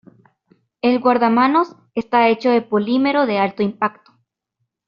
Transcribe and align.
El 0.81 0.99
guardamanos 0.99 1.75
está 1.93 2.27
hecho 2.29 2.49
de 2.49 2.63
polímero 2.63 3.27
de 3.27 3.37
alto 3.37 3.61
impacto. 3.61 4.13